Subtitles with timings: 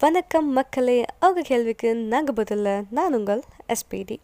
[0.00, 3.40] வணக்கம் மக்களே அவங்க கேள்விக்கு நாங்கள் பதிலில் நான் உங்கள்
[3.74, 4.16] எஸ்பிடி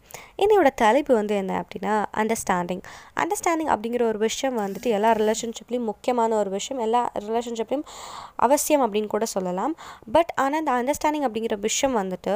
[0.43, 2.81] என்னோட தலைப்பு வந்து என்ன அப்படின்னா அண்டர்ஸ்டாண்டிங்
[3.21, 7.85] அண்டர்ஸ்டாண்டிங் அப்படிங்கிற ஒரு விஷயம் வந்துட்டு எல்லா ரிலேஷன்ஷிப்லேயும் முக்கியமான ஒரு விஷயம் எல்லா ரிலேஷன்ஷிப்லேயும்
[8.35, 9.73] அவசியம் அப்படின்னு கூட சொல்லலாம்.
[10.11, 12.33] பட் ஆனால் அந்த அண்டர்ஸ்டாண்டிங் அப்படிங்கிற விஷயம் வந்துட்டு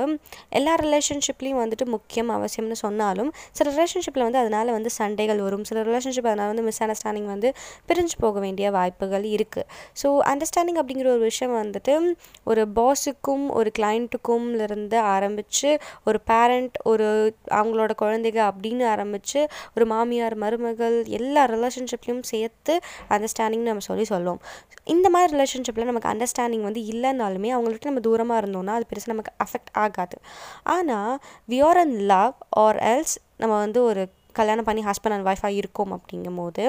[0.50, 5.64] எல்லா ரிலேஷன்ஷிப்லேயும் வந்துட்டு முக்கியம் அவசியம்னு சொன்னாலும் சில ரிலேஷன்ஷிப்பில் வந்து அதனால் வந்து சண்டைகள் வரும்.
[5.64, 7.52] சில ரிலேஷன்ஷிப் அதனால் வந்து மிஸ் அண்டர்ஸ்டாண்டிங் வந்து
[7.88, 9.68] பிரிஞ்சு போக வேண்டிய வாய்ப்புகள் இருக்குது
[10.04, 11.96] ஸோ அண்டர்ஸ்டாண்டிங் அப்படிங்கிற ஒரு விஷயம் வந்துட்டு
[12.44, 21.06] ஒரு பாஸுக்கும் ஒரு கிளைண்ட்டுக்கும்லேருந்து ஆரம்பித்து ஒரு பேரண்ட் ஒரு அவங்களோட குழந்தைங்க அப்படின்னு ஆரம்பித்து ஒரு மாமியார் மருமகள்
[21.06, 24.42] எல்லா ரிலேஷன்ஷிப்லையும் சேர்த்து அண்டர்ஸ்டாண்டிங் நம்ம சொல்லி சொல்லுவோம்.
[24.84, 29.74] இந்த மாதிரி ரிலேஷன்ஷிப்பில் நமக்கு அண்டர்ஸ்டாண்டிங் வந்து இல்லைனாலுமே அவங்கள்ட்ட நம்ம தூரமாக இருந்தோம்னா அது பெருசாக நமக்கு அஃபெக்ட்
[29.74, 30.18] ஆகாது.
[30.64, 31.20] ஆனால்
[31.50, 34.08] we are in love or else நம்ம வந்து ஒரு
[34.40, 36.64] கல்யாணம் பண்ணி ஹஸ்பண்ட் அண்ட் ஒய்ஃபாக இருக்கோம் அப்படிங்கும் போது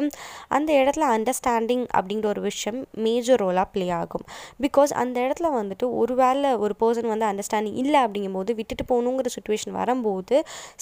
[0.57, 4.25] அந்த இடத்துல அண்டர்ஸ்டாண்டிங் அப்படிங்கிற ஒரு விஷயம் மேஜர் ரோலாக ப்ளே ஆகும்.
[4.65, 9.31] பிகாஸ் அந்த இடத்துல வந்துட்டு ஒரு வேளை ஒரு பர்சன் வந்து அண்டர்ஸ்டாண்டிங் இல்லை அப்படிங்கும் போது விட்டுட்டு போகணுங்கிற
[9.37, 10.37] சுச்சுவேஷன் வரும்போது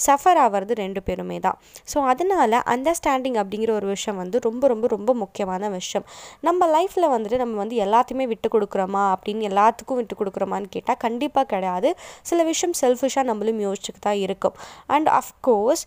[0.07, 1.57] சஃபர் ஆகிறது ரெண்டு பேருமே தான்.
[1.93, 6.05] ஸோ அதனால் அண்டர்ஸ்டாண்டிங் அப்படிங்கிற ஒரு விஷயம் வந்து ரொம்ப ரொம்ப ரொம்ப முக்கியமான விஷயம்.
[6.47, 11.91] நம்ம லைஃப்பில் வந்துட்டு நம்ம வந்து எல்லாத்தையுமே விட்டு கொடுக்குறோமா அப்படின்னு எல்லாத்துக்கும் விட்டு கொடுக்குறோமான்னு கேட்டால் கண்டிப்பாக கிடையாது.
[12.29, 14.57] சில விஷயம் செல்ஃபிஷாக நம்மளும் யோசிச்சுக்கு தான் இருக்கும்.
[14.95, 15.83] அண்ட் அஃப்கோர்ஸ்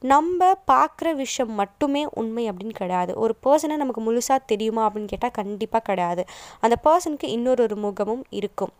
[0.00, 3.14] நம்ம பார்க்குற விஷயம் மட்டுமே உண்மை அப்படின்னு கிடையாது.
[3.14, 6.24] ஒரு பர்சனை நமக்கு முழுசாக தெரியுமா அப்படின்னு கேட்டால் கண்டிப்பாக கிடையாது.
[6.60, 8.72] அந்த பர்சனுக்கு இன்னொரு ஒரு முகமும் இருக்கும்.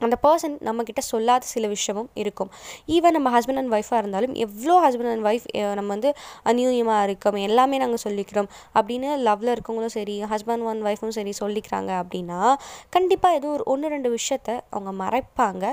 [0.00, 2.50] அந்த பர்சன் நம்மக்கிட்ட சொல்லாத சில விஷயமும் இருக்கும்.
[2.96, 5.46] ஈவன் நம்ம ஹஸ்பண்ட் அண்ட் ஒய்ஃபாக இருந்தாலும் எவ்வளோ ஹஸ்பண்ட் அண்ட் ஒய்ஃப்
[5.78, 6.10] நம்ம வந்து
[6.50, 12.40] அநியூயமாக இருக்கோம் எல்லாமே நாங்கள் சொல்லிக்கிறோம் அப்படின்னு லவ்வில் இருக்கவங்களும் சரி ஹஸ்பண்ட் அண்ட் ஒய்ஃபும் சரி சொல்லிக்கிறாங்க அப்படின்னா
[12.96, 15.64] கண்டிப்பாக ஏதோ ஒரு ஒன்று ரெண்டு விஷயத்த அவங்க மறைப்பாங்க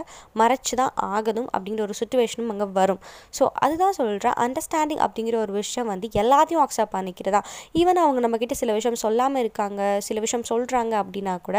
[0.41, 3.01] மறைச்சு தான் ஆகணும் அப்படிங்கிற ஒரு சுச்சுவேஷனும் அங்கே வரும்.
[3.39, 7.41] ஸோ அதுதான் சொல்கிறேன் அண்டர்ஸ்டாண்டிங் அப்படிங்கிற ஒரு விஷயம் வந்து எல்லாத்தையும் அக்செப்ட் பண்ணிக்கிறதா?
[7.81, 11.57] ஈவன் அவங்க நம்மக்கிட்ட சில விஷயம் சொல்லாமல் இருக்காங்க சில விஷயம் சொல்கிறாங்க அப்படின்னா கூட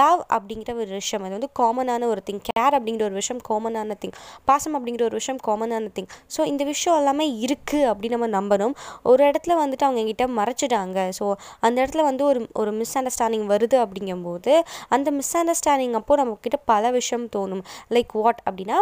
[0.00, 3.94] லவ் அப்படிங்கிற ஒரு விஷயம் அது வந்து காமனான காமனான ஒரு திங் கேர் அப்படிங்கிற ஒரு விஷயம் காமனான
[4.02, 4.14] திங்
[4.48, 8.74] பாசம் அப்படிங்கிற ஒரு விஷயம் காமனான திங் ஸோ இந்த விஷயம் எல்லாமே இருக்குது அப்படின்னு நம்ம நம்பணும்.
[9.10, 10.98] ஒரு இடத்துல வந்துட்டு அவங்க எங்கிட்ட மறைச்சிட்டாங்க.
[11.18, 11.24] ஸோ
[11.66, 14.54] அந்த இடத்துல வந்து ஒரு ஒரு மிஸ் அண்டர்ஸ்டாண்டிங் வருது அப்படிங்கும்போது
[14.96, 17.62] அந்த மிஸ் அண்டர்ஸ்டாண்டிங் அப்போ நம்மக்கிட்ட பல விஷயம் தோணும்.
[17.96, 18.78] லைக் வாட் அப்படின்னா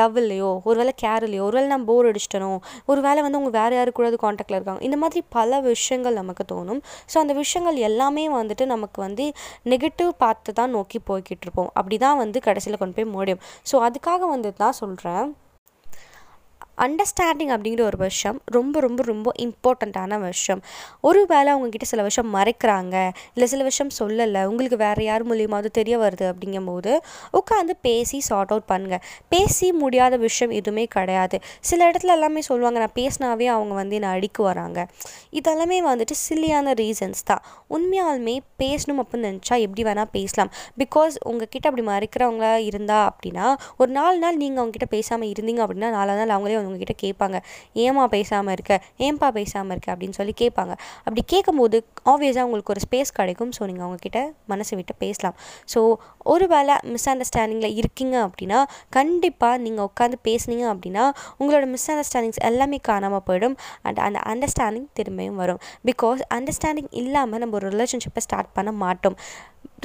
[0.00, 2.50] லவ் இல்லையோ ஒருவேளை கேர் இல்லையோ ஒருவேளை நான் போர் அடிச்சிட்டனோ
[2.90, 4.82] ஒரு வேளை வந்து அவங்க வேறு யாரு கூட காண்டாக்டில் இருக்காங்க.
[4.88, 6.80] இந்த மாதிரி பல விஷயங்கள் நமக்கு தோணும்.
[7.12, 9.24] ஸோ அந்த விஷயங்கள் எல்லாமே வந்துட்டு நமக்கு வந்து
[9.72, 11.70] நெகட்டிவ் பார்த்து தான் நோக்கி போய்கிட்டு இருப்போம்.
[11.78, 15.26] அப்படி தான் வந்து கடைசியில் கொண்டு போய் முடியும் ஸோ அதுக்காக வந்து தான் சொல்கிறேன்
[16.78, 20.62] அண்டர்ஸ்டாண்டிங் அப்படிங்கிற ஒரு விஷயம் ரொம்ப ரொம்ப ரொம்ப இம்பார்ட்டண்ட்டான விஷயம்
[21.00, 25.98] ஒரு வேளை அவங்கக்கிட்ட சில விஷயம் மறைக்கிறாங்க இல்லை சில விஷயம் சொல்லலை உங்களுக்கு வேறு யார் மூலியமாவது தெரிய
[25.98, 26.98] வருது அப்படிங்கும்போது
[27.32, 31.40] உட்காந்து பேசி சார்ட் அவுட் பண்ணுங்கள் பேசி முடியாத விஷயம் எதுவுமே கிடையாது.
[31.60, 34.86] சில இடத்துல எல்லாமே சொல்லுவாங்க நான் பேசினாவே அவங்க வந்து என்னை அடிக்க வராங்க.
[35.32, 37.42] இதெல்லாமே வந்துட்டு சில்லியான ரீசன்ஸ் தான்.
[37.70, 40.50] உண்மையாலுமே பேசணும் அப்படின்னு நினச்சா எப்படி வேணால் பேசலாம்.
[40.78, 46.16] பிகாஸ் உங்ககிட்ட அப்படி மறைக்கிறவங்களா இருந்தா அப்படின்னா ஒரு நாலு நாள் நீங்கள் அவங்ககிட்ட பேசாமல் இருந்தீங்க அப்படின்னா நாலு
[46.16, 47.38] நாள் அவங்களே உங்ககிட்ட கேட்பாங்க.
[47.84, 48.74] ஏமா பேசாமல் இருக்க?
[49.06, 49.88] ஏன்பா பேசாமல் இருக்க?
[49.94, 50.74] அப்படின்னு சொல்லி கேட்பாங்க.
[51.04, 51.78] அப்படி கேட்கும்போது
[52.12, 53.52] ஆப்வியஸாக உங்களுக்கு ஒரு ஸ்பேஸ் கிடைக்கும்.
[53.58, 55.36] ஸோ நீங்கள் அவங்கக்கிட்ட மனசை விட்டு பேசலாம்.
[55.74, 55.80] ஸோ
[56.34, 58.60] ஒரு வேளை மிஸ் அண்டர்ஸ்டாண்டிங்கில் இருக்கீங்க அப்படின்னா
[58.98, 61.06] கண்டிப்பாக நீங்கள் உட்காந்து பேசுனீங்க அப்படின்னா
[61.40, 63.56] உங்களோட மிஸ் அண்டர்ஸ்டாண்டிங்ஸ் எல்லாமே காணாமல் போயிடும்.
[63.86, 65.62] அண்ட் அந்த அண்டர்ஸ்டாண்டிங் திரும்பியும் வரும்.
[65.90, 69.18] பிகாஸ் அண்டர்ஸ்டாண்டிங் இல்லாமல் நம்ம ஒரு ரிலேஷன்ஷிப்பை ஸ்டார்ட் பண்ண மாட்டோம்.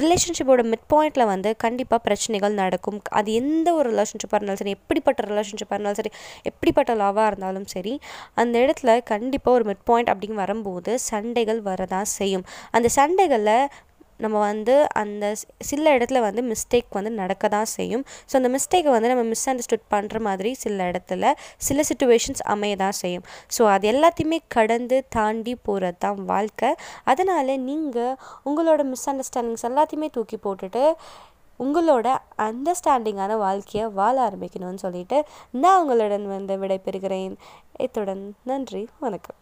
[0.02, 2.98] ரிலேஷன்ஷிப்போட மிட் பாயிண்டில் வந்து கண்டிப்பாக பிரச்சனைகள் நடக்கும்.
[3.18, 6.12] அது எந்த ஒரு ரிலேஷன்ஷிப்பாக இருந்தாலும் சரி எப்படிப்பட்ட ரிலேஷன்ஷிப்பாக இருந்தாலும் சரி
[6.50, 7.92] எப்படி எப்படிப்பட்ட லவ்வாக இருந்தாலும் சரி
[8.40, 12.44] அந்த இடத்துல கண்டிப்பாக ஒரு மிட் பாயிண்ட் அப்படின்னு வரும்போது சண்டைகள் வரதான் செய்யும்.
[12.76, 13.56] அந்த சண்டைகளில்
[14.24, 15.24] நம்ம வந்து அந்த
[15.68, 18.04] சில இடத்துல வந்து மிஸ்டேக் வந்து நடக்க தான் செய்யும்.
[18.30, 21.32] ஸோ அந்த மிஸ்டேக்கை வந்து நம்ம மிஸ் அண்டர்ஸ்டுட் பண்ணுற மாதிரி சில இடத்துல
[21.68, 23.24] சில சுச்சுவேஷன்ஸ் அமைய தான் செய்யும்.
[23.56, 26.70] ஸோ அது எல்லாத்தையுமே கடந்து தாண்டி போகிறது தான் வாழ்க்கை.
[27.12, 28.14] அதனால் நீங்கள்
[28.50, 30.84] உங்களோட மிஸ் அண்டர்ஸ்டாண்டிங்ஸ் எல்லாத்தையுமே தூக்கி போட்டுட்டு
[31.60, 32.08] உங்களோட
[32.40, 37.36] அண்டர்ஸ்டாண்டிங்கான வாழ்க்கையை வாழ ஆரம்பிக்கணும்னு சொல்லிட்டு நான் உங்களுடன் வந்து விடைபெறுகிறேன்.
[37.78, 39.36] இத்துடன் நன்றி வணக்கம்.